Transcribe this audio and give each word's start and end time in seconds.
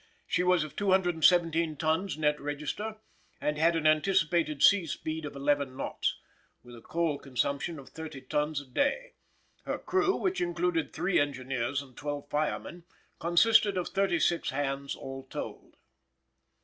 She 0.25 0.41
was 0.41 0.63
of 0.63 0.75
217 0.75 1.75
tons 1.77 2.17
net 2.17 2.39
register, 2.39 2.97
and 3.39 3.59
had 3.59 3.75
an 3.75 3.85
anticipated 3.85 4.63
sea 4.63 4.87
speed 4.87 5.25
of 5.25 5.35
eleven 5.35 5.77
knots, 5.77 6.15
with 6.63 6.75
a 6.75 6.81
coal 6.81 7.19
consumption 7.19 7.77
of 7.77 7.89
thirty 7.89 8.19
tons 8.19 8.59
a 8.61 8.65
day. 8.65 9.13
Her 9.65 9.77
crew, 9.77 10.15
which 10.15 10.41
included 10.41 10.91
three 10.91 11.19
engineers 11.19 11.83
and 11.83 11.95
twelve 11.95 12.27
firemen, 12.31 12.83
consisted 13.19 13.77
of 13.77 13.89
thirty 13.89 14.17
six 14.19 14.49
hands 14.49 14.95
all 14.95 15.21
told. 15.21 15.75